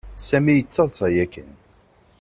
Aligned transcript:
Sami 0.27 0.53
yettaḍsa 0.55 1.07
yakan. 1.15 1.49